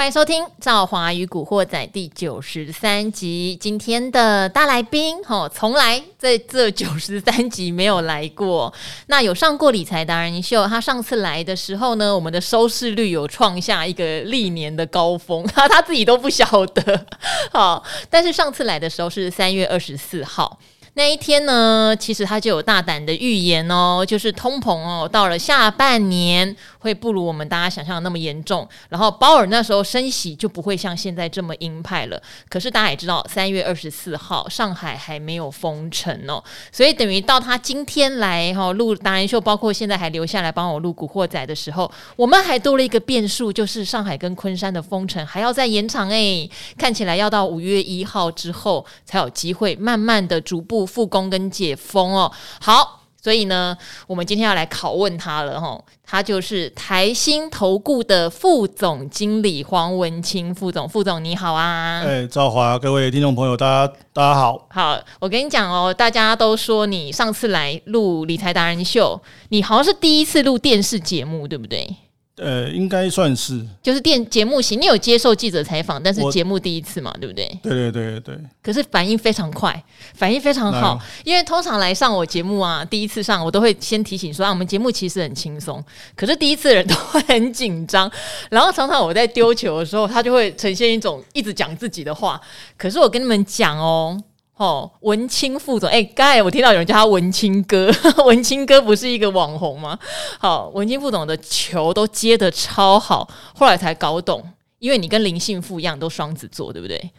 [0.00, 3.54] 欢迎收听《赵华与古惑仔》第九十三集。
[3.60, 8.72] 今天的大来宾，哈，从来在这九十三集没有来过。
[9.08, 17.06] 那有上过理财达人秀，他上次来的时候呢，我们的收视率有创下一个历年的高峰，他 他自己都不晓得。
[17.52, 20.58] 好，但是上次来的时候是三月二十四号。
[20.94, 28.68] 那一天呢，其实他就有大胆的预言哦，就是通膨哦，到了下半年会不如我们大家想象的那么严重。
[28.88, 32.20] 然后鲍尔那时候升息就不会像现在这么鹰派了。
[32.48, 50.79] 可是大家也知道，三月二十四号上海还没有封城哦，所以等于到他今天来哈录达人秀，包括现在还留下来帮我录古惑仔的时候，我们还多了一个变数，就是上海跟昆山的封城还要再延长哎，看起来要到五月一号之后才有机会慢慢的逐步。
[50.84, 52.30] 复工跟解封哦，
[52.60, 53.76] 好，所以呢，
[54.06, 71.94] 我们今天要来拷问他了哈，他就是台新投顾的副总经理黄文清副总，副总你好啊，哎，赵华，各位听众朋友，大家大家好，好，我跟你讲哦，大家都说你上次来录理财达人秀，你好像是第一次录电视节目，对不对？
[72.40, 77.46] 呃，应该算是，就是电节目型，你有接受记者采访，但是节目第一次嘛，对不对？
[77.62, 78.38] 对对对对。
[78.62, 85.84] 可是反应非常快，反应非常好，因为通常来上我节目啊，第一次上我都会先提醒说啊，我们节目其实很轻松，
[86.16, 88.10] 可是第一次的人都会很紧张，
[88.50, 92.40] 然后常常我在丢球的时候，他就会呈现一种一直讲自己的话，
[92.78, 94.18] 可是我跟你们讲哦。
[94.60, 97.90] 哦，文青副总，哎、欸，刚才我听到有人叫他文青哥，
[98.26, 99.98] 文青哥不是一个网红吗？
[100.38, 104.44] 好，文青副总的球都接的超好，后来才搞懂，
[104.78, 107.10] 因为你跟林信富一样，都双子座，对不对？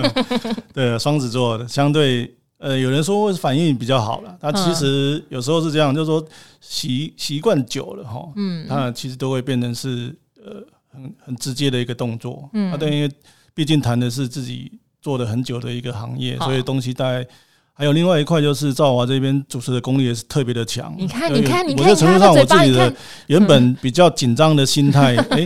[0.72, 6.24] 对，双子座的相对，呃，有人说反应比较好了，他其实有时候是这样，就是说
[6.58, 13.12] 习习惯久了哈，嗯，他其实都会变成是呃很很直接的一个动作，嗯，啊，对，因为
[13.52, 14.72] 毕竟谈的是自己。
[15.08, 17.26] 做了很久的一个行业，所以东西大概
[17.72, 20.94] 还有另外一块，就是赵华这边主持的功力也是特别的强。
[20.98, 22.94] 你看，你看，你看，我在程度上我自己的
[23.28, 25.42] 原本比较紧张的心态， 哎，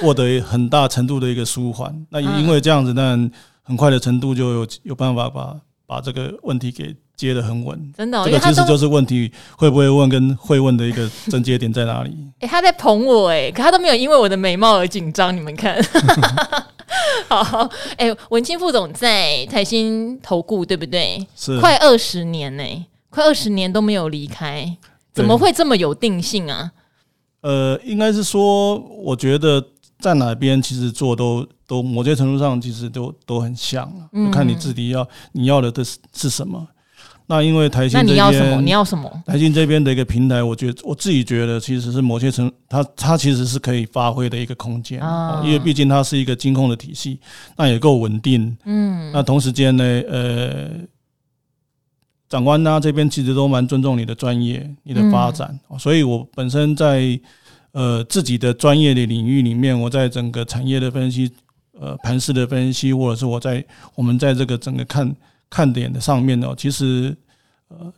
[0.00, 1.92] 获得很大程度的一个舒缓。
[2.10, 3.18] 那因为这样子，那
[3.64, 7.92] 很快的程度就有有办法把把这个问题给接得很稳。
[7.96, 12.16] 真的，这个其实就是问题会不会问跟会问的一个症结点在哪里？
[12.40, 15.34] 哎，他在捧我，哎，可他都没有因为我的美貌而紧张。
[15.36, 15.80] 你们看。
[17.28, 21.26] 好，哎、欸，文清副总在台新投顾，对不对？
[21.34, 24.76] 是，快二十年呢、欸，快二十年都没有离开，
[25.12, 26.70] 怎么会这么有定性啊？
[27.42, 29.64] 呃，应该是说，我觉得
[29.98, 36.66] 在哪边其实做都都某些程度上其实都都很像，就看你自己要你要的的是是什么。
[37.28, 38.62] 那因为台新，那你要什么？
[38.62, 39.10] 你要什么？
[39.26, 45.42] 台新这边的一个平台，我觉得我自己觉得，其实是某些程，它它其实是可以发挥的一个空间啊。
[45.44, 47.18] 因为毕竟它是一个金控的体系，
[47.56, 48.56] 那也够稳定。
[48.64, 49.10] 嗯。
[49.12, 50.70] 那同时间呢，呃，
[52.28, 57.18] 长官呢这边其实都蛮尊重你的专业、你的发展，所以我本身在
[57.76, 61.30] 呃自己的专业的领域里面，我在整个产业的分析、
[61.78, 63.62] 呃盘势的分析，或者是我在
[63.94, 65.14] 我们在这个整个看。
[65.48, 67.16] 看点的上面呢，其实
[67.68, 67.90] 呃，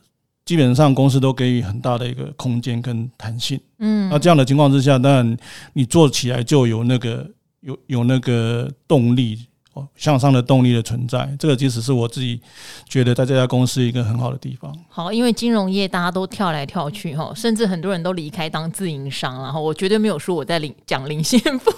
[0.45, 3.59] 基本上公司都给予很大的一个空间跟弹性。
[3.79, 5.37] 嗯，那这样的情况之下，当然
[5.73, 7.27] 你做起来就有那个
[7.61, 9.47] 有有那个动力。
[9.95, 12.41] 向上的动力的存在，这个其实是我自己
[12.87, 14.75] 觉得在这家公司一个很好的地方。
[14.89, 21.71] 好，因为金融业大家都跳来跳去哈，甚至很多人都离开当自营商，然后我绝对没有说我在领讲林先富，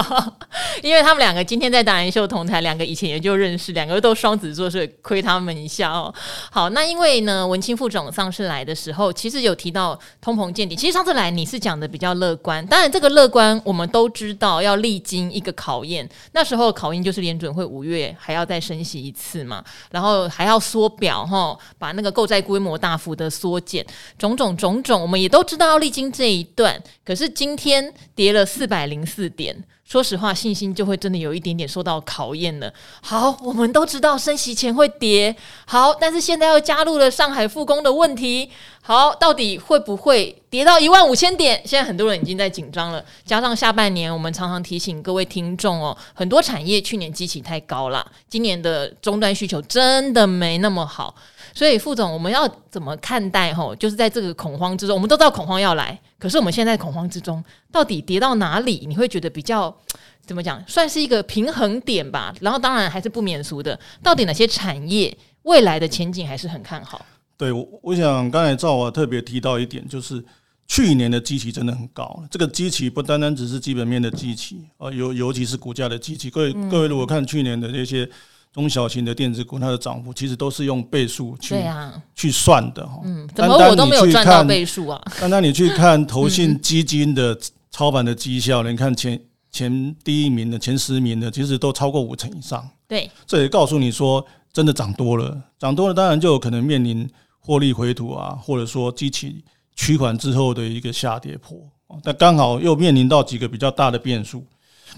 [0.82, 6.14] 因为他们两个今天在达人秀同台，两个以前也就认识，两个都双子座，所以亏他们一下哦。
[6.50, 17.17] 好，那因为呢，文清副总上次来的时候，其实有提到通膨见底，其实上次来你是讲的比较乐观，当然这个乐观我们都知道要历经一个考验，那时候考验就是。
[17.20, 23.84] 联准会五月还要再升息一次嘛，然后还要缩表哈，把那个购债规模大幅的缩减，
[24.18, 26.82] 种种种种，我们也都知道历经这一段。
[27.04, 29.64] 可是今天跌了四百零四点。
[29.88, 32.70] 说实话，信心就会真的有一点点受到考验了。
[33.00, 35.34] 好，我们都知道升息前会跌，
[35.66, 38.50] 好，但是现在又加入了上海复工的问题。
[38.82, 41.62] 好，到底会不会跌到一万五千点？
[41.64, 43.02] 现在很多人已经在紧张了。
[43.24, 51.14] 加上下半年，我们常常提醒各位听众哦，很多产业去年基期太高了，今年的终端需求真的没那么好。
[51.58, 53.52] 所以，副总，我们要怎么看待？
[53.52, 58.84] 吼，就是在这个恐慌之中，我们都知道恐慌要来，可是我们现在恐慌之中，到底跌到哪里？
[58.86, 59.76] 你会觉得比较
[60.24, 60.62] 怎么讲？
[60.68, 62.32] 算是一个平衡点吧。
[62.40, 67.04] 然后，当然还是不免俗的，到底哪些产业未来的前景还是很看好？
[67.36, 70.24] 对，我我想刚才赵华特别提到一点，就是
[70.68, 76.30] 去年的基期真的很高，这个基期不单单只是基本面的基期啊，尤尤其是股价的基期。
[76.30, 78.08] 各位、嗯、各位，如果看去年的这些
[78.52, 83.00] 中小型的电子股，它的涨幅其实都是用倍数去、啊、去算的哈。
[83.04, 85.00] 嗯，怎么我都没有赚到倍数啊？
[85.20, 87.38] 单单你去 看投信基金的
[87.70, 92.68] 操盘的绩效，你看前前第一名的、前十名的，其实都超过五成以上。
[92.86, 97.08] 对，这也告诉你说，真的涨多了，涨多了，当然就有可能面临
[97.38, 99.44] 获利回吐啊，或者说激起。
[99.80, 101.56] 取款之后的一个下跌坡，
[102.02, 104.44] 但刚好又面临到几个比较大的变数。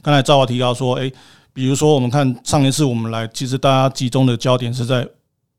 [0.01, 1.13] 刚才赵华提到说，诶，
[1.53, 5.07] 比如说我们看上一次我们来，其实大家集中的焦点是在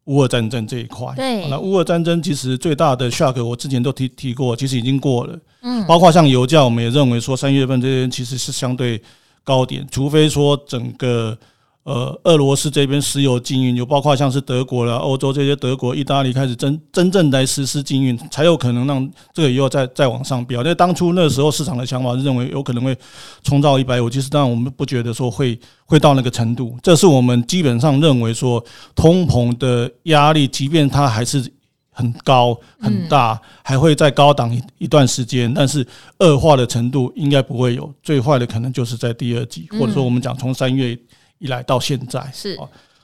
[0.06, 1.14] 乌俄战争这一块。
[1.16, 5.40] 对，那乌俄战争其实最大的 shock，我之前都提提过，其实已经过了。
[5.62, 9.02] 嗯，包括像油价，我们也认为说三月份这些其实是相对
[9.44, 11.38] 高点，除非说整个。
[11.84, 20.62] 呃，俄罗斯这边石油禁运，有包括像是德国啦、欧洲这些德国、意大利开始真真正来实施禁运，才有可能让这个油再再往上飙。
[20.62, 22.96] 因为当初那时候市场的想法是认为有可能会
[23.44, 26.78] 冲到一百五，其实当然我们不觉得说会会到那个程度。
[26.84, 28.64] 这是我们基本上认为说
[28.94, 31.52] 通膨的压力，即便它还是
[31.90, 35.84] 很高很大，还会再高档一一段时间，但是
[36.20, 37.92] 恶化的程度应该不会有。
[38.04, 40.96] 最坏的可能就是在第二季，或者说我们讲从三月。
[41.42, 42.58] 一来到现在是，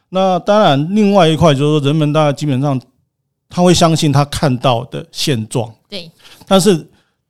[0.10, 2.80] 那当然，另外一块就是说，人们大概基本上
[3.50, 6.10] 他会相信他看到的现状，对。
[6.46, 6.88] 但是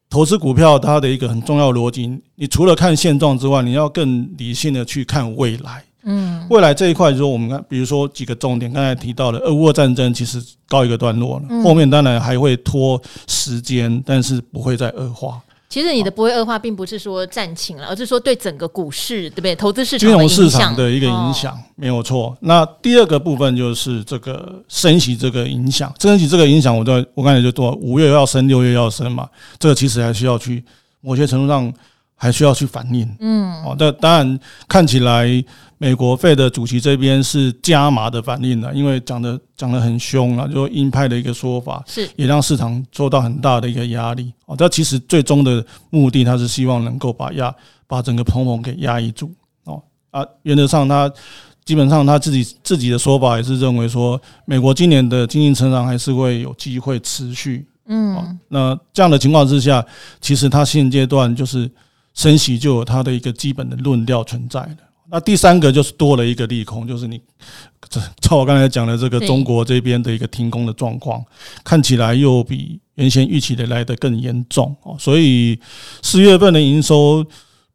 [0.09, 5.83] 投资股票它的一个很重要的逻辑，你除了看现状之外，你要更理性的去看未来。
[6.03, 15.41] 嗯，未来这一块就是说，我们看，比如说几个重点，刚才提到的俄乌战争其实告一个段落了，后面当然还会拖时间，但是不会再恶化。
[15.69, 19.55] 其实你的不会恶化，并不是说战情了，而是说对整个股市，对不对？
[19.55, 22.35] 投资市场、金融市场的一个影响，没有错。
[22.39, 29.27] 那第二个部分就是这个升息这个影响，升息这个影响，我在我刚才就说，五月要升，六月要升嘛，
[29.59, 30.63] 这个其实还需要去
[31.01, 31.71] 某些程度上
[32.15, 33.05] 还需要去反应。
[33.19, 35.43] 嗯，哦，那当然看起来。
[35.79, 44.33] 美国费的主席这边是加码的反应了，因为讲的讲的很凶了，就鹰派的一个说法，是也让市场受到很大的一个压力。
[44.47, 47.53] 哦，这其实最终的目的，他是希望能够把压
[47.85, 49.31] 把整个通膨给压抑住。
[49.65, 51.11] 哦啊，原则上他
[51.63, 57.67] 基本上他自己自己的说法也是认为说，美国今年的经济成长还是会有机会持续。
[57.85, 59.85] 嗯，那这样的情况之下，
[60.19, 61.69] 其实他现阶段就是
[62.15, 64.77] 升息就有他的一个基本的论调存在的。
[65.09, 67.21] 那第三个就是多了一个利空，就是你
[67.89, 71.23] 这 照我刚才讲的这个中国这边的一个停工的状况，
[71.63, 74.75] 看起来又比原先预期的来得更严重。
[74.83, 75.57] 哦，所以
[76.01, 77.25] 四月份的营收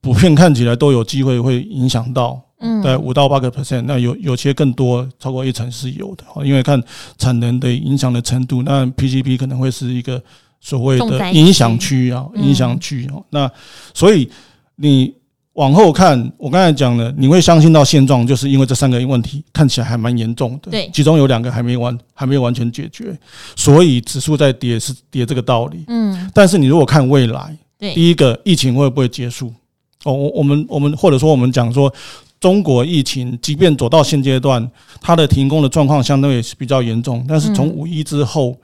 [0.02, 6.82] 普遍看起来都有机会会影响到，嗯，在五到八个 percent，那有有些更多超过一成是有的，因为看
[7.16, 10.22] 产能的影响的程度，那 PGB 可能会是一个
[10.60, 13.50] 所谓的影响区啊，影响区哦，那
[13.94, 14.30] 所以
[14.76, 15.14] 你。
[15.54, 20.70] 往后看，我刚才讲了，你会相信到现状，就是因为这三个问题看起来还蛮严重的。
[20.70, 23.14] 对，其中有两个还没完，还没有完全解决，
[23.54, 25.84] 所以指数在跌是跌这个道理。
[25.88, 29.52] 嗯，但是你如果看未来，对，第一个疫情会不会结束？
[30.04, 31.92] 哦，我我们我们或者说我们讲说，
[32.40, 34.66] 中国疫情即便走到现阶段，
[35.02, 38.56] 它的停工的状况相对也是比较严重，但是从五一之后，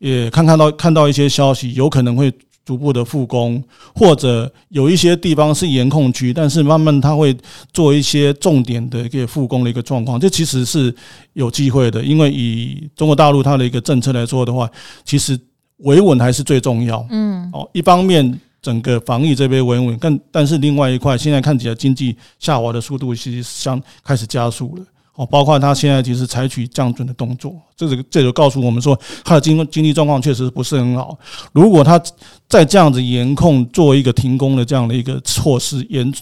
[0.00, 2.30] 也看看到看到一些消息，有可能会。
[2.66, 3.62] 逐步的复工，
[3.94, 7.34] 或者有一些地方是严控区，但是慢慢它会
[7.72, 10.92] 做一些重点的一个复工的一个状况，这其实是
[11.34, 12.02] 有机会的。
[12.02, 14.68] 因为以中国大陆它的一个政策来说的话，
[15.04, 15.38] 其实
[15.78, 17.06] 维稳还是最重要。
[17.10, 24.84] 嗯，哦，一方面整个防疫这边维稳，但但是另外一块，现在看起来经济下滑的速度其实相开始加速了。
[25.16, 31.18] 哦，包括他现在其实采取降准的动作，这个这就告诉我们说，他的经经济状况确实不是很好。
[31.52, 31.98] 如果他
[32.46, 36.12] 再这样子严控做一个停工的这样的一个措施严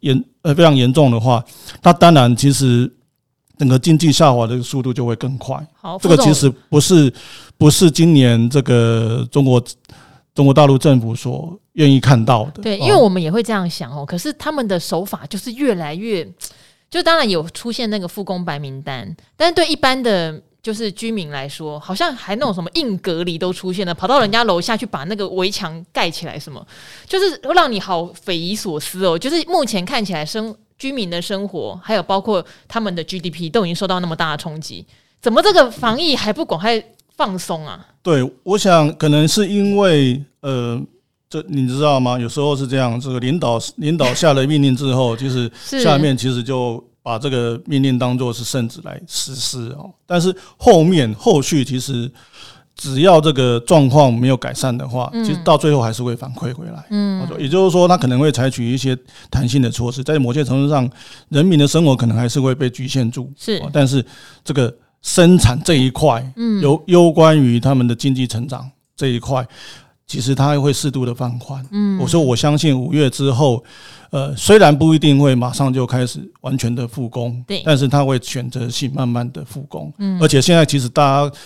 [0.00, 1.44] 严呃非常严重的话，
[1.82, 2.88] 那当然其实
[3.58, 5.60] 整个经济下滑的速度就会更快。
[5.74, 7.12] 好，这个其实不是
[7.58, 9.60] 不是今年这个中国
[10.32, 12.62] 中国大陆政府所愿意看到的。
[12.62, 16.24] 对，因为我们也会这样想哦，可是他们的手法就是越来越。
[16.90, 26.64] 就当然有出现那个复工白名单，但是对一般的就是居民来说，好像还那种什么硬隔离都出现了，跑到人家楼下去把那个围墙盖起来，什么
[27.06, 29.18] 就是让你好匪夷所思哦。
[29.18, 34.86] 就是目前看起来生居民的生活，还有包括他们的 GDP 都已经受到那么大的冲击，
[35.20, 36.82] 怎么这个防疫还不赶快
[37.16, 37.86] 放松啊？
[38.02, 40.80] 对，我想可能是因为呃。
[41.34, 42.16] 这你知道吗？
[42.16, 45.50] 有时候是这样，这个领导领导下了命令之后， 就是
[45.82, 49.90] 下面其实就把这个命令当做是圣旨来实施哦。
[50.06, 52.08] 但是后面后续其实
[52.76, 56.84] 只要这个状况没有改善的话，其实到最后还是会反馈回来。
[56.90, 58.96] 嗯，也就是说，他可能会采取一些
[59.28, 60.88] 弹性的措施，在某些程度上，
[61.30, 63.28] 人民的生活可能还是会被局限住。
[63.36, 64.04] 是，但是
[64.44, 64.72] 这个
[65.02, 69.44] 生产这一块，嗯，有攸关于他们的经济成长这一块，
[70.06, 71.64] 其实它会适度的放宽。
[71.70, 73.62] 嗯，我说我相信五月之后，
[74.10, 79.92] 呃，虽然不一定会马上就开始完全的复工，对，但是它会选择性慢慢的复工。
[79.98, 81.36] 嗯，而且现在其实大家。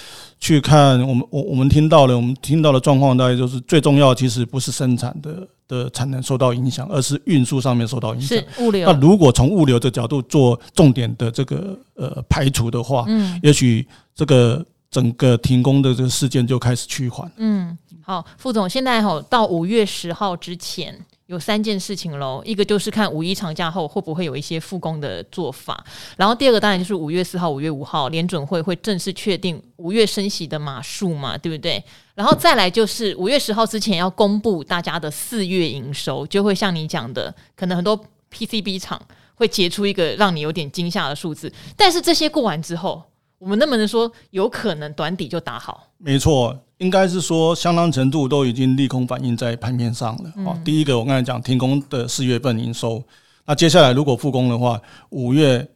[0.40, 8.38] 去看我们我我们听到了，我们听到的状况，大概就是最重要，其实不是生产的的产能受到影响，而是运输上面受到影响。
[8.38, 8.86] 是物流。
[8.86, 13.84] 那如果从物流的角度做重点的这个呃排除的话，嗯，也许
[14.14, 17.28] 这个整个停工的这个事件就开始趋缓。
[17.38, 17.76] 嗯，
[18.08, 20.98] 好，副总，现在哈到五月十号之前。
[21.26, 25.84] 有三件事情喽，一个就是看五一长假后会不会有一些复工的做法，
[26.16, 31.84] 然后第二个当然就是五月四号、五月五号联准会会正式确定五月升息的码数嘛，对不对？
[32.14, 38.98] 然后再来就是五月十号之前要公布大家的四月营收，就会像你讲的，可能很多 PCB 厂
[39.34, 43.02] 会结出一个让你有点惊吓的数字，但是这些过完之后，
[43.38, 45.88] 我们能不能说有可能短底就打好？
[45.98, 46.58] 没错。
[46.78, 50.32] 应该是说，相当程度都已经利空反映在盘面上了。
[50.46, 53.02] 哦，第一个我刚才讲停工的四月份营收，
[53.46, 54.80] 那接下来如果复工的话，
[55.10, 55.68] 五月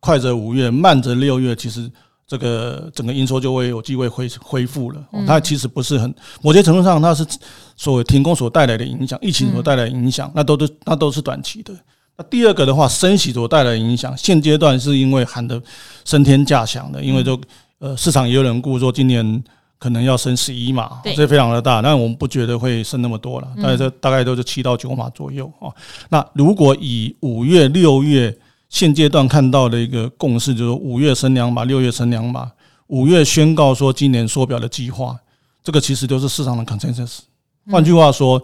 [0.00, 1.90] 快则五月，慢则六月，其实
[2.26, 5.02] 这个整个营收就会有机会恢恢复了。
[5.26, 7.26] 它其实不是很某些程度上，它是
[7.74, 11.72] 所谓停工所带来的影响，疫情所带来的影响，那都是那都是短期的。
[12.18, 15.58] 那第二个的话，升息所带来的影响，现阶段是因为喊的
[16.04, 17.40] 升天价响的，因为就
[17.78, 19.42] 呃市场也有人估说今年。
[19.78, 25.70] 可能要升十一码，这非常的大，但我们不觉得会升那么多了，大概这大概都是七到九码左右啊。
[26.08, 28.36] 那如果以五月、六月
[28.68, 32.50] 现阶段看到的一个共识，就是五月升两码，六月升两码，
[32.88, 35.16] 五月宣告说今年缩表的计划，
[35.62, 37.20] 这个其实就是市场的 consensus。
[37.70, 38.42] 换句话说，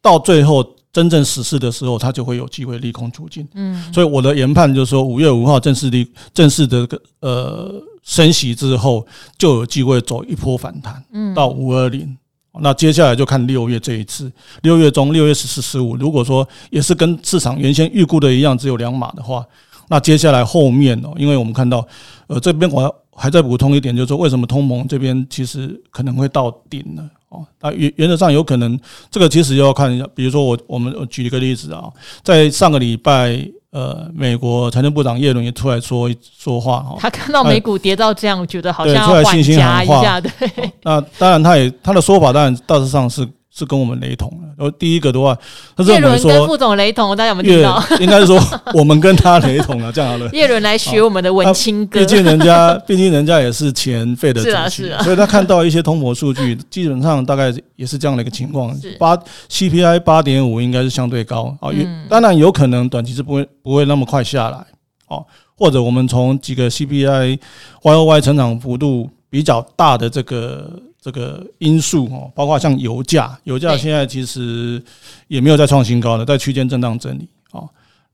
[0.00, 3.44] 到最后真正实施的时候，它就会有机会利空出尽。
[3.54, 7.82] 嗯，所以我的研判就是说，五月五号正式的正式的个呃。
[8.06, 9.04] 升息之后
[9.36, 12.16] 就有机会走一波反弹，嗯，到五二零。
[12.60, 14.32] 那接下来就看六月这一次，
[14.62, 19.44] 六月中六月十四十五，如果说也是跟市场原先预估的一样，只有两码的话，
[19.88, 21.86] 那接下来后面哦，因为我们看到，
[22.28, 27.46] 呃，这边我要还在补充一点，就是说为什么通膨这边其实可能会到顶了哦？
[27.60, 28.78] 那原原则上有可能，
[29.10, 31.84] 这个其实要看一下，比如说我我们举一个例子啊，
[32.22, 33.46] 在上个礼拜。
[33.72, 40.30] 呃，美国财政部长耶伦也出来说说话哈，他看到美股跌到这样，我觉得好像要缓加一下，对。
[40.82, 43.28] 那当然，他也他的说法当然大致上是。
[43.56, 44.46] 是跟我们雷同的。
[44.58, 45.36] 然后第一个的话，
[45.74, 47.82] 他认为说，跟副总雷同，大家有没有听到？
[48.00, 48.38] 应该是说
[48.74, 50.28] 我们跟他雷同了，这样好了。
[50.34, 58.76] 叶伦来学我们的文青哥，毕竟人家，毕竟人家也是前 Fed 的 主席，是啊是啊，所以他看到一些通膨数据，基本上大概也是这样的一个情况。
[58.98, 59.16] 八
[59.48, 61.72] CPI 八点五应该是相对高啊，
[62.10, 64.58] 当然有可能短期是不会不会那么快下来
[65.08, 65.24] 哦，
[65.56, 67.38] 或者我们从几个 CPI
[67.82, 70.70] Y O Y 成长幅度比较大的这个。
[71.06, 74.82] 这个因素哦，包括像油价，油价现在其实
[75.28, 77.62] 也没有再创新高的，在区间震荡整理啊。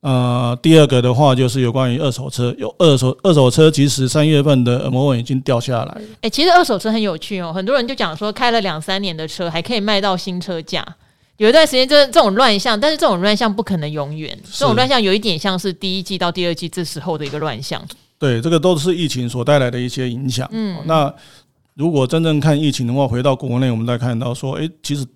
[0.01, 6.01] 呃，第二个的话就是有关于二手车，有二手二手车，其实三月份的 M 已经掉下来了。
[6.21, 10.87] 哎，其实二手车很有趣哦，很多人就讲说开了两三年的车还可以卖到新车价。
[11.39, 17.83] 有一段时间就是这种乱象，但是这种乱象不可能永远，这种乱象有一点像是第一季到第二季这时候的一个乱象。
[18.19, 20.47] 对，这个都是疫情所带来的一些影响。
[20.53, 21.13] 嗯，那。
[21.75, 25.07] 如果真正看疫情的话，回到国内，我们再看到说，诶，其实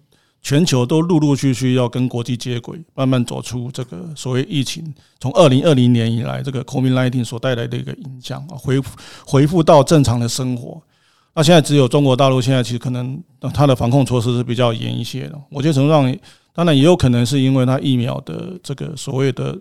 [0.40, 8.96] 全球都陆陆续续要跟国际接轨，慢慢走出这个所谓疫情从二零二零年以来这个 COVID-19 所带来的一个影响啊，恢复
[9.26, 10.80] 恢复到正常的生活。
[11.34, 13.22] 那现在只有中国大陆现在其实可能
[13.52, 15.38] 它的防控措施是比较严一些的。
[15.50, 16.16] 我觉得程度上，
[16.54, 19.58] 当然也有可能是因为它疫苗的这个所谓的。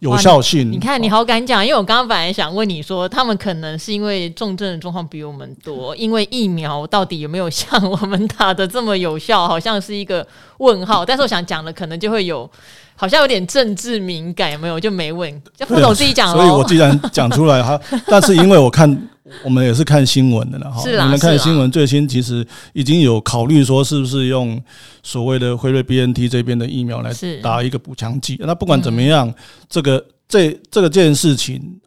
[0.00, 10.26] 有效性，你看你好敢讲，因为我刚刚本来想问你说，他们可能是因为重症的状况比我们多， 因为疫苗到底有没有像我们打的这么有效，好像是一个
[10.58, 11.04] 问号。
[11.04, 12.48] 但是我想讲的可能就会有，
[12.94, 14.78] 好像有点政治敏感，有没有？
[14.78, 16.32] 就没问，就副总自己讲。
[16.32, 19.08] 所以我既然讲出来哈，但是因为我看。
[19.44, 24.60] 我们也是看新闻的了哈，我们看新闻最新，其实已经有考虑说是不是用
[25.02, 28.36] 所谓的辉瑞 BNT 这边的疫苗来打一个补强剂。
[28.40, 29.32] 那不管怎么样，
[29.68, 31.80] 这个这这个件事情，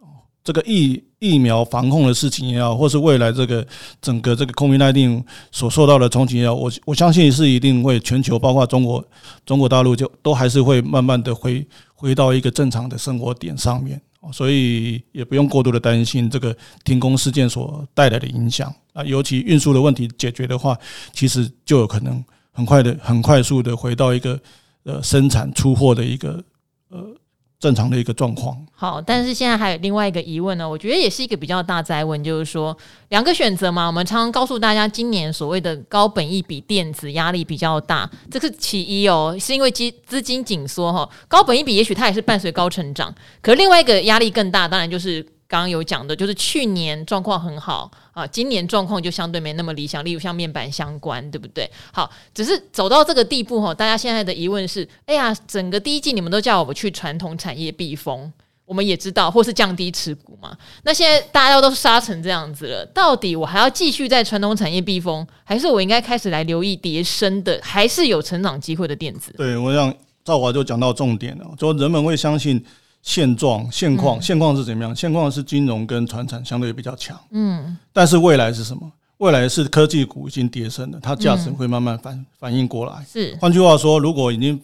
[0.43, 3.65] 这个疫疫苗防控的事情也好，或是未来这个
[4.01, 9.03] 整个这个 COVID-19 所受到的冲击也好，我我相信是一定会全球，包括中国
[9.45, 14.01] 中国大陆，就都还是会慢慢的回回到一个正常的生活点上面。
[14.31, 19.03] 所以也不用过度的担心这个停工事件所带来的影响啊。
[19.03, 20.77] 尤其运输的问题解决的话，
[21.13, 24.39] 其实就有可能很快的、很快速的回到一个
[24.83, 26.43] 呃生产出货的一个
[26.89, 27.15] 呃。
[27.61, 28.57] 正常的一个状况。
[28.73, 32.75] 好，但是现在还有另外一个疑问呢，我觉得也是一个比较大灾问，就是说
[33.09, 33.85] 两个选择嘛。
[33.85, 41.07] 我们常常告诉大家，今年所谓的高本益比电子压力比较大，这是其一哦，是因为资资金紧缩哈。
[41.27, 45.23] 高本益比也许它也是伴随高成长，可是另外一个压力更大，当然就是。
[45.51, 50.03] 刚刚有讲的，就是去年状况很好啊，今年状况就相对没那么理想。
[50.05, 51.69] 例如像面板相关，对不对？
[51.91, 58.31] 好，只是走到这个地步哈，大家现在的疑问是：哎呀，整个第一季你们都叫我们去传统产业避风，
[58.63, 60.55] 我们也知道，或是降低持股嘛。
[60.83, 69.33] 那现在大家都杀成这样子了，到底我还要继续在传统产业避风，还是我应该开始来留意跌深的，还是有成长机会的电子？
[69.35, 69.93] 对，我想
[70.23, 72.63] 赵华就讲到重点了，就人们会相信。
[73.01, 74.95] 现状、现况、现况是怎么样？
[74.95, 78.91] 现况是金融跟传产相对比较强，嗯，但是未来是什么？
[79.17, 83.05] 未来是科技股已经跌升了，它价值会慢慢反反应过来。
[83.11, 84.59] 是，换句话说，如果已经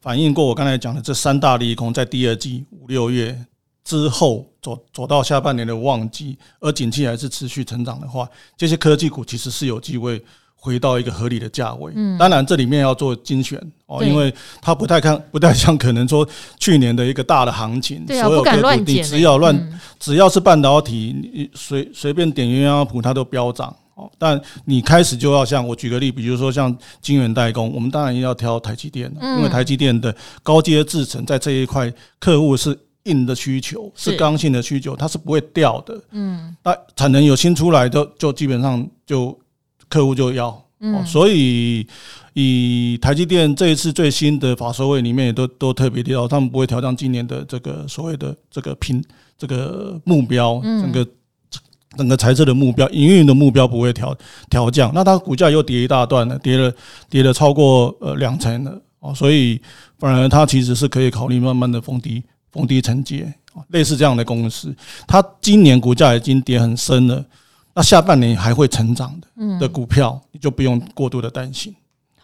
[0.00, 3.36] 反映过我刚才讲的这三大利空，在第二季五六月
[3.84, 10.22] 之后走走到下半年的旺季，而景气还是持续成长的话，这些科技股其实是有机会。
[10.64, 16.26] 回到一个合理的价位，嗯，当然这里面要做精选哦，因为它不太看， 不太像可能说
[16.56, 24.08] 去年的一个大的行情，对啊，不敢乱捡，只要乱，只要是半导体，你随随便点鸳鸯谱它都飙涨哦。
[24.16, 30.14] 但你开始就要像我举个例，比如说像晶圆代工，我们当然要挑台积电，因为台积电的
[30.44, 34.16] 高阶制程在这一块客户是硬的需求，是。
[34.16, 39.36] 刚性的需求，它是不会掉的，嗯，那产能有新出来的，就基本上就。
[39.92, 41.86] 客户就要，嗯，所以
[42.32, 49.04] 以台积电这一次最新的法说会里面也都都特别提到，他们不会调降今年的这个所谓的这个平
[49.36, 51.06] 这个目标，整个
[51.98, 54.16] 整个财测的目标，营运的目标不会调
[54.48, 54.90] 调降。
[54.94, 56.72] 那它股价又跌一大段了，跌了
[57.10, 59.60] 跌了超过呃两成了哦，所以
[59.98, 63.30] 反而它其实是可以考虑慢慢的逢低逢低承接，
[63.68, 64.74] 类似这样的公司，
[65.06, 67.22] 它今年股价已经跌很深了。
[67.74, 71.74] 那下半年还会成长的的股票，你就不用过度的担心。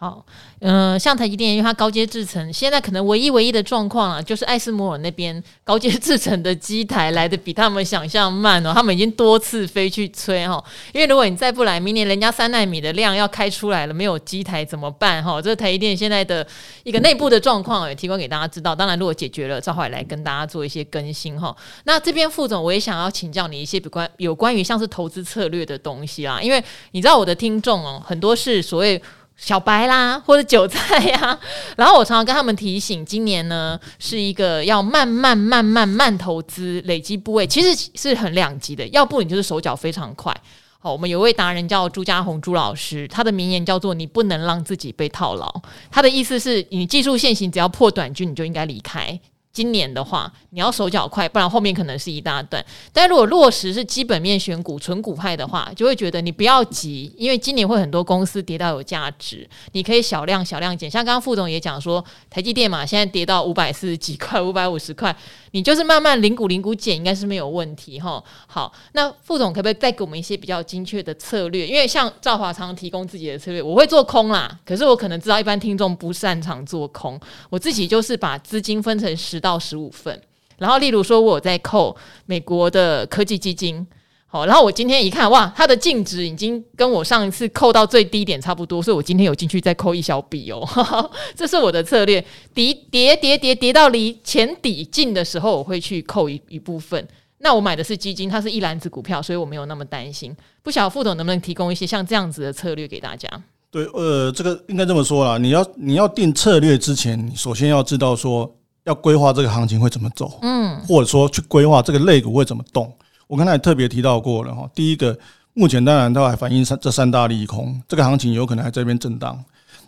[0.01, 0.25] 好，
[0.61, 15.43] 嗯、像台积电，因为它高阶制程，现在可能唯一唯一的状况啊，就是艾斯摩尔那边 高阶制程的机台来的比他们想象慢哦，他们已经多次飞去催哈，因为如果你再不来，明年人家三纳米的量要开出来了，没有机台怎么办哈？
[15.43, 16.47] 这台积电现在的
[16.85, 18.77] 一个内部的状况，也提供给大家知道。
[18.77, 21.53] 当然，如果解决了，赵华也来跟大家做一些更新哈。
[21.87, 29.03] 那这边副总，我也想要请教你一些比关有关于像是投资策略的东西啦，因为你知道我的听众哦，很多是所谓。
[29.39, 31.39] 小白啦，或者韭菜呀，
[31.79, 38.87] 然后我常常跟他们提醒，今年呢是一个要慢慢、慢慢、慢投资、累积部位，其实是很两极的。
[38.89, 40.37] 要不你就是手脚非常快。
[40.81, 45.53] 好，我们有位达人叫朱家红朱老师，他的名言叫做“你不能让自己被套牢”。
[45.91, 49.19] 他的意思是你技术限行只要破短均，你就应该离开。
[49.59, 52.65] 今年的话，你要手脚快，不然后面可能是一大段。
[52.93, 60.89] 但如果落实是基本面选股、纯股派的话，就会觉得你不要急，因为今年会很多公司跌到有价值，你可以小量小量减。
[60.89, 65.17] 像刚刚副总也讲说，台积电嘛，现在跌到五百四十几块、五百五十块。
[65.53, 68.23] 你就是慢慢零股零股减，应该是没有问题哈。
[68.47, 71.67] 好，那副总可不可以再给我们一些比较精确的策略？
[71.67, 74.57] 因为像赵华昌提供自己的策略，我会做空啦。
[74.67, 77.19] 可是我可能知道一般听众不擅长做空，
[77.49, 80.21] 我自己就是把资金分成十到到十五份，
[80.59, 83.87] 然后例如说我在扣美国的科技基金。
[84.31, 90.63] 好，然后我今天一看，哇，它的净值已经跟我上一次扣到最低点差不多，所以我今天有进去再扣一小笔哦，
[91.35, 92.23] 这是我的策略。
[92.53, 97.03] 跌跌跌跌跌到离前底近的时候，我会去扣一一部分。
[97.39, 100.37] 那我买的是基金，它是一篮子股票，所以我没有那么担心。
[100.63, 103.27] 不晓得副总能不能提供一些像这样子的策略给大家？
[103.71, 108.55] 对，呃，这个应该这么说啦，你要你要定策略之前，你首先要知道说
[108.89, 112.91] 要规划这个行情会怎么走，嗯，或者说去规划这个类股会怎么动。
[113.27, 115.17] 我刚才也特别提到过了哈，第一个，
[115.53, 119.39] 目前当然它还反映三这三大利空，这个行情有可能还在这边震荡。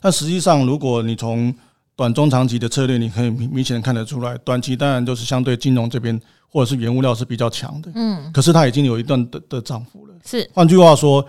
[0.03, 1.53] 但实际上，如果你从
[1.97, 6.21] 短中长期的策略，你可以明明显看得出来，短期当然就是相对金融这边
[6.53, 10.15] 或者是原物料是比较强的，嗯，可是它已经有一段的的涨幅了。
[10.27, 11.27] 是，换句话说，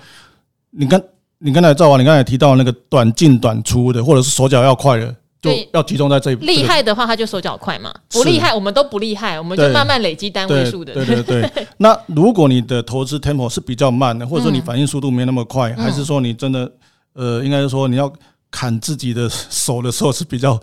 [0.71, 1.01] 你刚
[1.37, 5.15] 你刚才赵王，你刚才提到那个短进短出的，或者是手脚要快的。
[5.41, 10.93] 就要集中在这一厉害的话，他就手脚快嘛；不厉害，我们都不厉害，我们就慢慢累积单位数的。
[10.93, 11.67] 对对对， 对。
[11.77, 16.71] 那如果你的投资 tempo 是比较慢的，或者说你反应速度没那么快，还是说你真的
[17.13, 18.11] 呃，应该是说你要
[18.51, 20.59] 砍自己的手的时候是比较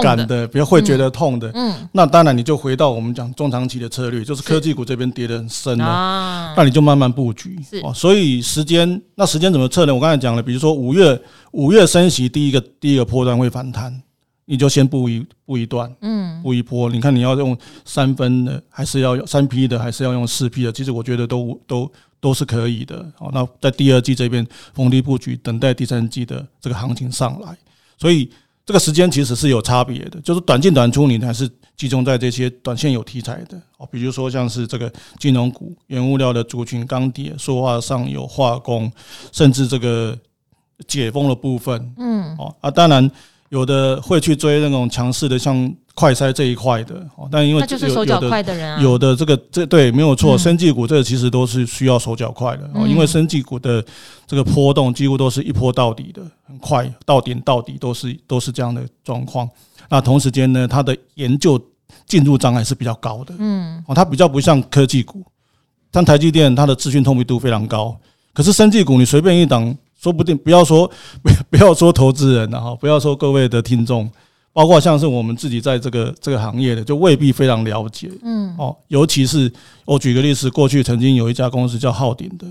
[0.00, 9.94] 感的，比较会觉得痛的，嗯，那当然你就回到我们讲中长期的策略，就是科技股这边跌得很深了，啊，那你就慢慢布局，是，所以时间，那时间怎么测呢？
[9.94, 13.92] 我刚才讲了，比如说五月五月升息第一个第一个波段会反弹，
[14.44, 20.72] 你就先布一布一段，嗯，布一波，你看你要用三分的，还是要用三 P 的，还是要用四 P 的？
[20.72, 27.56] 其实我觉得都都都是可以的，好，那在第二季这边逢低布局，等待第三季的这个行情上来，
[27.98, 28.30] 所以。
[28.66, 38.90] 这个时间其实是有差别的，就是短进短出，你还是集中在这些短线有题材的哦，比如说像是这个金融股、原物料的族群、钢铁、塑化、上游、化工，
[39.32, 40.18] 甚至这个
[40.88, 43.10] 解封的部分，嗯，哦啊，当然
[43.54, 45.74] 有的会去追那种强势的，像。
[45.96, 53.80] 快筛这一块的，但因为就是手脚快的人啊，有的这个这对没有错，生技股这个其实都是需要手脚快的，因为生技股的
[54.26, 59.48] 这个波动几乎都是一波到底的，很快到点到底都是都是这样的状况。
[59.88, 61.56] 那同时间呢，它的研究
[62.08, 65.22] 进入障碍是比较高的，嗯，哦，它比较不像科技股，
[65.92, 67.96] 像台积电，它的资讯透明度非常高，
[68.32, 69.72] 可是生技股你随便一档，
[70.04, 70.86] 说不定不要说
[71.22, 74.10] 不 不要说投资人，然后不要说各位的听众。
[74.52, 79.52] 包括像是我们自己在这个这个行业的，就未必非常了解，嗯，哦，尤其是
[79.84, 82.46] 我举个例子，过去曾经有一家公司叫浩鼎的，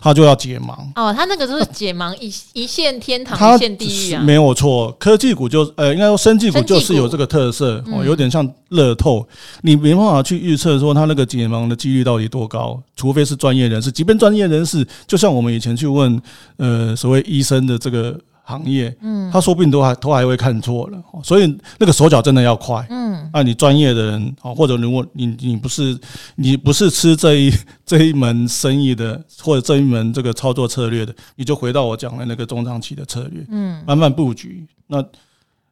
[0.00, 9.26] 他就要解盲，哦，他那个就是解盲一一线天堂，一线地狱啊，没有错，科技股就呃，应该说生技股就是有这个特色，哦，有点像乐透，
[9.62, 16.22] 你没办法去预测说他那个解盲的几率到底多高，除非是专业人士，即便专业人士，就像我们以前去问
[16.58, 18.18] 呃所谓医生的这个。
[18.48, 25.98] 行业，嗯，他说不定都还都还会看错了，所以那个手脚真的要快，嗯，那你专业的人啊，或者如果你你不是
[26.36, 27.52] 你不是吃这一
[27.84, 34.66] 这一门生意的，或者这一门这个操作策略的，你就回到我讲的那个中长期的策略，嗯，慢慢布局。
[34.86, 35.04] 那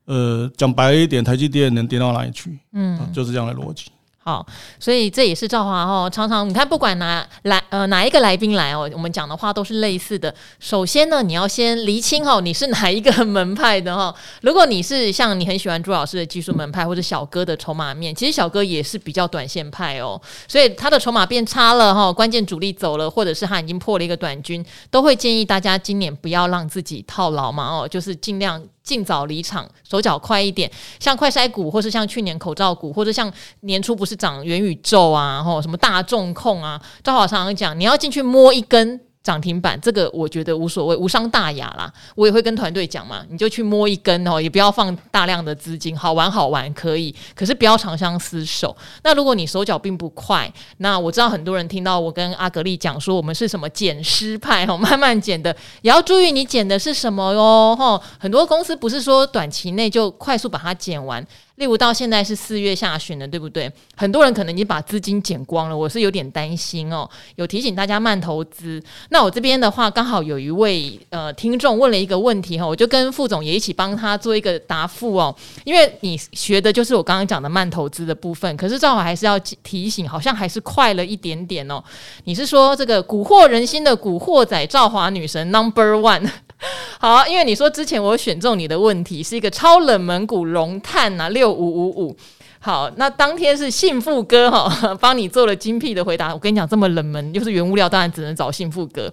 [0.04, 2.58] 呃，讲白一点，台积电能跌到哪里去？
[2.74, 3.86] 嗯，就是这样的逻辑。
[4.26, 4.44] 好，
[4.80, 10.34] 所以这也是赵华哦，常常你看，不管哪来呃哪一个来宾来哦，我们讲的话都是类似的。
[10.58, 14.12] 首先呢，你要先厘清哦，你是哪一个门派的哈。
[14.42, 20.20] 如果你是像你很喜欢朱老师的技术门派，或者小哥的筹码面，其实小哥也是比较短线派哦。
[20.48, 28.60] 所以他的筹码变差了哈，关键主力走了，或者是他已经破了一个短均，都会建议大家今年不要让自己套牢嘛哦，就是尽量。
[28.86, 30.70] 尽早离场，手脚快一点。
[30.98, 39.00] 像快筛股，或是像去年口罩股，或者像年初不是涨元宇宙啊，然后什么大众控啊，赵华常常讲，你要进去摸一根。
[39.26, 41.92] 涨停板这个我觉得无所谓，无伤大雅啦。
[42.14, 48.76] 我也会跟团队讲嘛，你就去摸一根哦，也不要放大量的资金，好玩好玩可以，可是不要长相厮守。
[49.02, 55.50] 那如果你手脚并不快，那我知道很多人听到我跟阿格力讲说，我们是什么捡尸派哦，慢慢捡的，
[55.82, 57.74] 也要注意你捡的是什么哟。
[57.76, 61.26] 哈，很多公司不是说短期内就快速把它捡完。
[61.56, 63.70] 例如到现在是四月下旬了，对不对？
[63.96, 67.08] 很多人可能已经把资金减光了，我是有点担心哦。
[67.36, 68.82] 有提醒大家慢投资。
[69.08, 75.34] 那我这边的话，刚好有一位呃听众问了一个问题哈，我就跟副总也一起帮他做一个答复哦。
[75.64, 81.82] 因为你学的就是我刚刚讲的慢投资的部分，可是正好还是要提醒，好像还是快了一点点哦。
[82.24, 86.30] 你是说这个蛊惑人心的古惑仔赵华女神 Number One？
[86.98, 92.16] 好，因为你说之前我选中你的问题是一个超冷门股龙碳啊，六五五五。
[92.58, 96.32] 好，那当天是幸福哥哈 帮你做了精辟的回答。
[96.32, 99.12] 我跟你讲，这么冷门又是原物料，当然只能找幸福哥。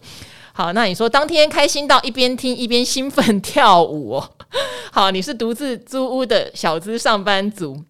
[0.54, 4.30] 好，那你说当天开心到一边听一边兴奋跳舞哦。
[4.92, 7.84] 好，你是独自租屋的小资上班族。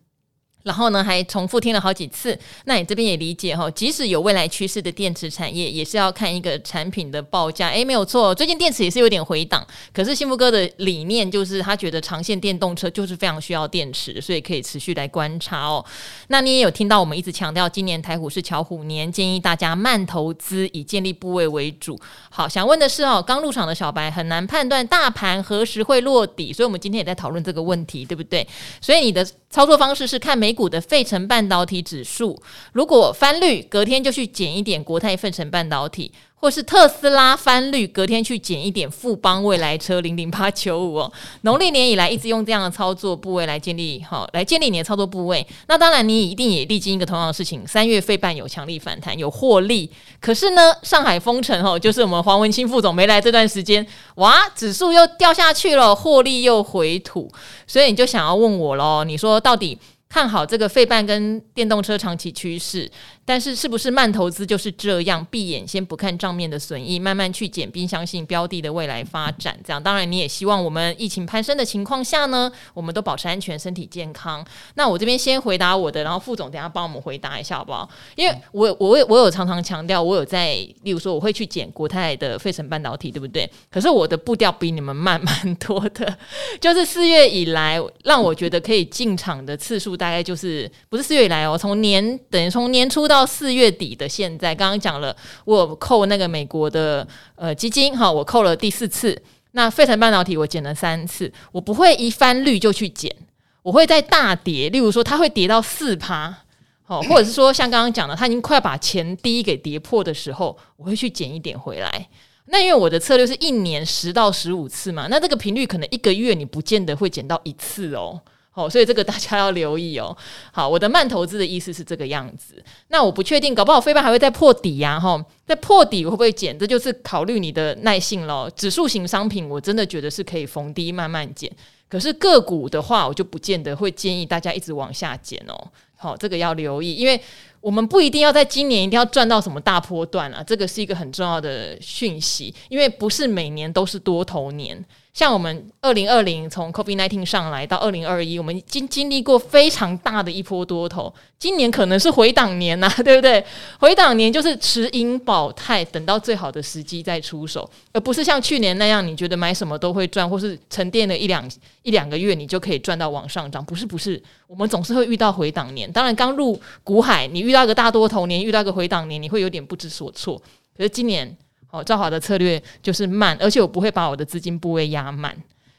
[0.64, 2.38] 然后呢，还重复听了好几次。
[2.66, 7.68] 那你这边也理解哈，即使有未来趋势的电池产业，也是要看一个产品的报价。
[7.70, 9.66] 诶，没有错，最近电池也是有点回档。
[9.94, 15.84] 可是幸福哥的理念就是，他觉得长线电动车就是非常需要电池，所以可以持续来观察哦。
[16.28, 22.00] 那你也有听到我们一直强调，今年台股是巧虎年，建议大家慢投资，以建立部位为主。
[22.30, 28.48] 好，想问的是哦，刚入场的小白很难判断大盘何时会落底，所以我们今天也在讨论这个问题，对不对？
[28.80, 32.40] 所以你的操作方式是看美股的费城半导体指数，
[32.74, 36.12] 如果翻绿，隔天就去减一点国泰费城半导体。
[36.36, 41.10] 或是特斯拉翻绿，隔天去减一点富邦未来车零零八九五哦。
[41.44, 45.48] 农历年以来一直用这样的操作部位来建立，好来建立你的操作部位。
[45.70, 47.66] 那当然，你一定也历经一个同样的事情。
[47.66, 49.90] 三月费半有强力反弹，有获利。
[50.20, 57.32] 可是呢，上海封城哦，就是我们黄文清副总没来这段时间，哇，指数又掉下去了，获利又回吐。
[57.66, 59.80] 所以你就想要问我喽，你说到底？
[60.14, 62.88] 看好这个费半跟电动车长期趋势，
[63.26, 65.26] 但是是不是慢投资就是这样？
[65.32, 69.58] 闭眼先不看账面的损益，慢慢去减，并相信标的的未来发展。
[69.66, 74.46] 这样，当然你也希望我们疫情攀升的情况下呢，我们都保持安全、身体健康。
[74.76, 77.90] 那我这边先回答我的，然后副总等下帮我们回答一下好不好？
[78.16, 83.50] 因为我我我有常常强调，我有在，例如说我会去捡国泰的费城半导体，对不对？
[83.72, 86.18] 可是我的步调比你们慢蛮多的，
[86.60, 99.22] 就是四月以来让我觉得可以进场的次数大概就是不是四月以来哦，从年等于从年初到到四月底的现在，刚刚讲了，我扣那个美国的呃基金哈，我扣了第四次。
[99.52, 103.16] 那费城半导体我减了三次，我不会一翻绿就去减，
[103.62, 106.36] 我会在大跌，例如说它会跌到四趴，
[106.82, 112.10] 好，或者是说像刚刚讲的，它已经快把前低给跌破的时候，我会去减一点回来。
[112.48, 118.20] 那因为我的策略是一年十到十五次嘛，那这个频率可能一个月你不见得会减到一次哦。
[118.56, 120.16] 好，所以这个大家要留意哦。
[120.52, 122.64] 好，我的慢投资的意思是这个样子。
[122.90, 125.00] 那我不确定，搞不好飞半还会再破底呀？
[125.00, 126.56] 哈，在破底我会不会减？
[126.60, 128.48] 这就是考虑你的耐性喽。
[128.56, 131.52] 指数型商品，我真的觉得是可以逢低慢慢减。
[131.90, 135.72] 可是个股的话，我就不见得会建议大家一直往下减哦。
[135.96, 137.20] 好，这个要留意，因为
[137.60, 140.44] 我们不一定要在今年一定要赚到什么大波段啊。
[140.44, 144.86] 这个是一个很重要的讯息，因为不是每年都是多头年。
[145.14, 151.14] 像我们二零二零从 COVID-19 上来到二零二一，我们经经历过非常大的一波多头。
[151.38, 153.46] 今年可能是回档年呐、 对不对？
[153.80, 161.48] 回档年就是持盈保泰，等到最好的时机再出手，而不是像去年那样，你觉得买什么都会赚，或是沉淀了一两
[161.84, 163.64] 一两个月，你就可以赚到往上涨。
[163.64, 165.92] 不是，不是，我们总是会遇到回档年。
[165.92, 170.42] 当然，刚入股海，你遇到个大多头年，遇到个回档年，你会有点不知所措。
[170.76, 171.38] 可是今年。
[171.74, 175.36] 哦，赵华的策略就是慢，而且我不会把我的资金部位压满，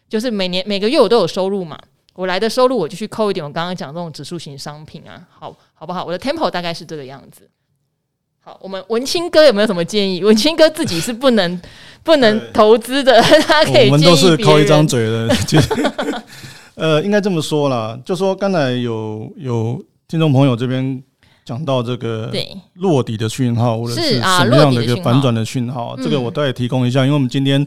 [0.09, 1.79] 就是每年每个月我都有收入嘛，
[2.15, 3.47] 我来的收入我就去扣一点。
[3.47, 6.05] 我刚刚讲这种指数型商品啊，好好不好？
[6.05, 7.49] 我的 tempo 大概是这个样子。
[8.41, 10.25] 好，我们文青哥有没有什么建议？
[10.25, 11.63] 文青哥自己是不能
[12.03, 13.87] 不能投资的， 他可以。
[13.87, 15.29] 我们都是靠一张嘴的，
[16.75, 21.01] 呃，应该这么说啦，就说刚才有有听众朋友这边。
[21.45, 22.33] 讲到这个
[22.75, 27.65] 落底的讯号，或者是什么样的一个反转的讯号，这个我再提供一下，因为我们今天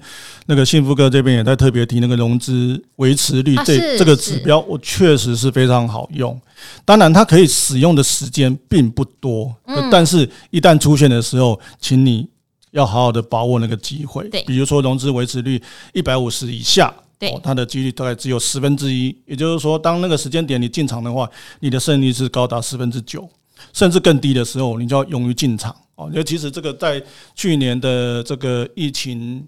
[0.48, 6.40] 那个幸福哥这边也在特别提那个融资维持率这这个指标，我确实是非常好用。
[6.84, 9.56] 当然，它可以使用的时间并不多，
[9.92, 12.28] 但是一旦出现的时候，请你
[12.72, 14.28] 要好好的把握那个机会。
[14.48, 15.62] 比如说融资维持率
[15.94, 23.30] 一百五十以下，哦，它的几率大概只有十分之一，也就是说，当那个时间点你进场的话，你的胜率是高达十分之九。
[23.74, 26.08] 甚至更低的时候，你就要勇于进场哦。
[26.12, 27.02] 因为其实这个在
[27.36, 29.48] 去年的这个疫情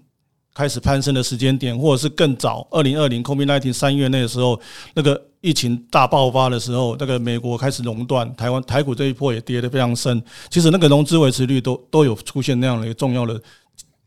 [0.54, 4.60] 开始攀升的时间点，或者是更早，二零二零 COVID-19 三月那个时候，
[4.94, 10.22] 那个疫情大爆发的时候，那个美国开始垄断台湾台股这一波也跌得非常深。
[10.50, 13.40] 其实那个融资维持率都都有出现那样的一个重要的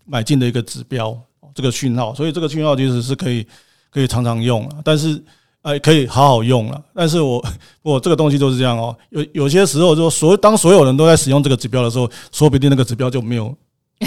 [0.06, 1.18] 买进的一个指标，
[1.56, 2.14] 这个讯号。
[2.14, 3.46] 所以这个讯号其实是可以
[3.90, 5.24] 可以常常用，但是。
[5.64, 7.44] 哎，可以好好用了，但是我
[7.82, 13.54] 我这个东西就是这样哦，有有些时候就所当所有人都在使用这个指标的时候，说不定那个指标就没有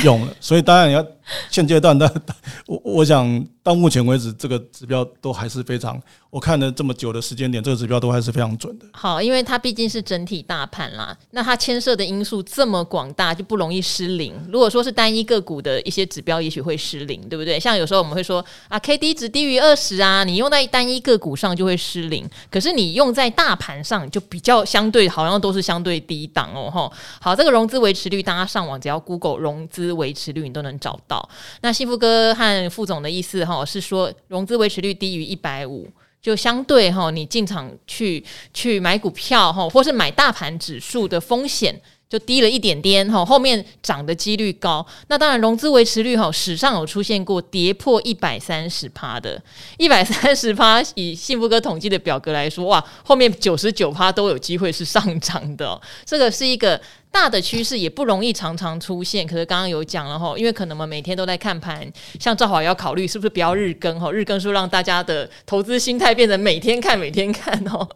[0.04, 1.04] 用了，所以当然你要
[1.50, 2.22] 现阶段的，
[2.66, 6.00] 我我想到目前为止，这个指标都还是非常。
[6.28, 8.84] 我看了这么久的时间点，这个指标都还是非常准的。
[8.92, 14.34] 好，因为它毕竟是整体大盘啦，那它牵涉的因素这么广大，就不容易失灵。
[14.52, 17.58] 如果说是单一个股的一些指标，也许会失灵，对不对？
[17.58, 22.28] 像有时候我们会说啊，K D 值低于二十啊，你用在单一个股上就会失灵。
[22.50, 26.70] 可是你用在大盘上，就比较相对好像都是相对低档哦。
[26.70, 31.28] 吼，好，这个融资维持率，大家上网只要 Google 融资维持率，你都能找到。
[31.62, 35.88] 那幸福哥和副总的意思哈，是说融资维持率低于一百五。
[36.22, 44.84] 就相对哈，你进场去去买股票哈，或是买大盘指数的风险就低了一点点哈，后面涨的几率高。
[45.06, 49.40] 那当然融资维持率哈，史上有出现过跌破一百三十趴的，
[49.78, 56.80] 一百三十趴以幸福哥统计的表格来说，哇，后面九十九趴都有机会是上涨的，这个是一个。
[57.16, 67.88] 大的趋势也不容易常常出现，可是刚刚有讲了哈，因为可能我们每天都在看盘，像赵华要考虑是不是不要日更哈，日更是让大家的投资心态变成每天看每天看哦。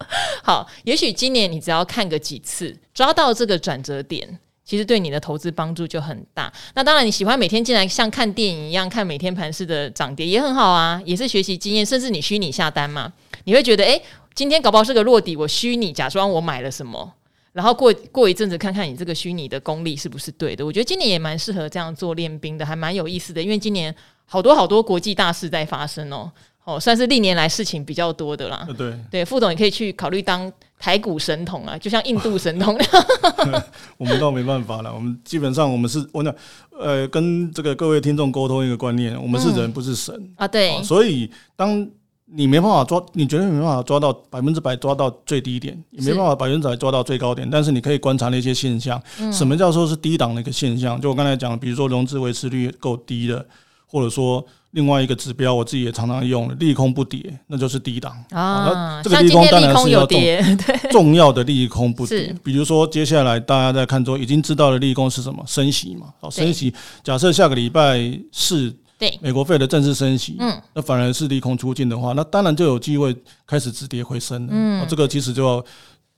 [0.43, 6.51] 好，也许今年你只要看个几次，抓到这个转折点，其实对你的投资帮助就很大。
[6.75, 13.13] 那当然你喜欢每天进来像看电影一样看每天盘式的涨跌也很好啊，也是学习经验，甚至你虚拟下单嘛，
[13.45, 14.03] 你会觉得诶，
[14.35, 17.13] 今天搞不好是个落底，我虚拟假装我买了什么。
[17.53, 20.65] 然后过过一阵子，看看你这个虚拟的功力是不是对的。
[20.65, 23.43] 我觉得今年也蛮适合这样做练兵的，还蛮有意思的。
[23.43, 26.31] 因为今年好多好多国际大事在发生哦，
[26.65, 28.67] 哦，算是历年来事情比较多的啦。
[28.79, 32.79] 对对，副总也可以去考虑当台股神童啊，就像印度神童。
[33.99, 36.33] 我们倒没办法了，我们基本上我们是我讲，
[36.79, 40.47] 呃，跟这个各位听众沟通一个观念，我们是人，不是神、嗯、啊。
[40.47, 41.87] 对，所以当
[42.33, 49.03] 你没办法抓，你绝对没办法抓到百分之百抓到最低点，也没办法百分之百抓到最高点，但是你可以观察那些现象。
[49.19, 51.01] 嗯、什么叫做是低档的一个现象？
[51.01, 53.45] 就我刚才讲，比如说融资维持率够低的，
[53.87, 54.45] 或者说。
[54.73, 59.03] 另外一个指标，我自己也常常用，利空不跌，那就是低档啊。
[59.03, 60.07] 这个利空当然是要
[60.93, 62.33] 重要的利空不跌。
[62.45, 65.43] 比如说，接下来大家在看中已经知道的利空是什么？
[65.45, 66.07] 升息嘛。
[66.21, 66.73] 好，升息。
[67.03, 74.53] 假设下个礼拜四，对美国费的正式升息，嗯，那反而是利空出尽的话，那当然就有机会开始止跌回升了。
[74.55, 75.65] 嗯，这个其实就要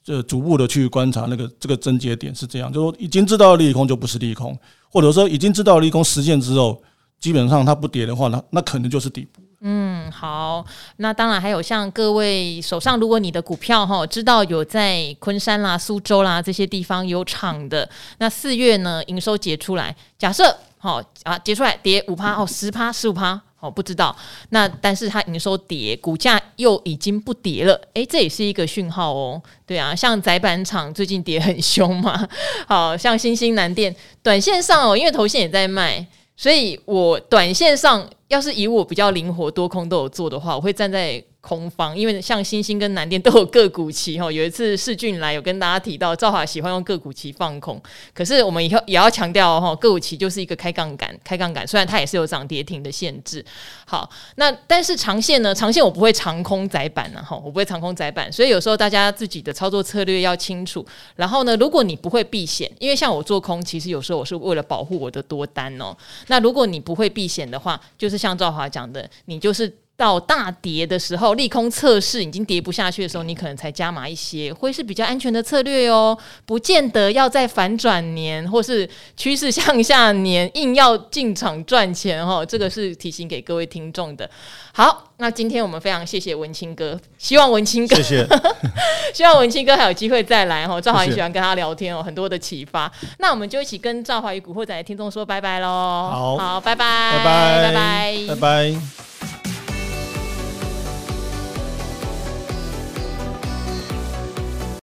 [0.04, 4.54] 就逐步的去观察那个这个症结点是这样，就是说已经知道利空就不是利空，
[4.90, 6.82] 或者说已经知道利空实现之后。
[7.22, 9.40] 基本上它不跌的话，那那可能就是底部。
[9.60, 10.66] 嗯，好，
[10.96, 20.42] 那当然还有像各位手上，如果你的股票哈，知道有在昆山啦、苏州啦这些地方有厂的，那四月呢营收结出来，假设
[20.82, 24.14] 好啊结出来跌五趴哦，十趴十五趴哦，不知道，
[24.48, 29.40] 那但是它营收跌，股价又已经不跌了，诶，这也是一个讯号哦。
[29.64, 32.28] 对啊，像窄板厂最近跌很凶嘛，
[32.66, 36.04] 好像新兴南电，短线上哦，因为头线也在卖。
[36.36, 41.22] 所以，我短线上要是以我比较灵活，多空都有做的话，我会站在。
[41.42, 47.82] 空方，因为像星星跟南电都有个股期哈，有一次世俊来有跟大家提到，兆华喜欢用个股期放空，
[48.14, 53.44] 可是我们以后也要强调哈，个股期就是一个开杠杆，开杠杆，虽然它也是有涨跌停的限制。
[53.84, 55.52] 好，那但是长线呢？
[55.52, 60.86] 长线我不会长空窄板哈，我不会长空窄板，所以有时候大家自己的操作策略要清楚。
[61.16, 65.92] 然后呢，如果你不会避险，因为像我做空，其实有时候我是为了保护我的多单哦。
[66.28, 69.70] 那如果你不会避险的话，就是像兆华讲的，你就是。
[70.02, 76.18] 到大跌的时候，利空测试已经跌不下去的时候，你可能才加码一些，会是比较安全的策略哦。
[76.44, 82.44] 不见得要在反转年或是趋势向下年硬要进场赚钱哦。
[82.44, 84.28] 这个是提醒给各位听众的。
[84.72, 88.26] 好，那今天我们非常谢谢文清哥，希望文清哥，谢谢，
[89.14, 90.80] 希望文清哥还有机会再来哦。
[90.80, 92.90] 赵华很喜欢跟他聊天哦，很多的启发。
[93.20, 95.68] 那我们就一起跟赵华与古惑仔的听众说拜拜喽。
[95.68, 99.11] 好，好，拜拜，拜拜，拜拜，拜拜。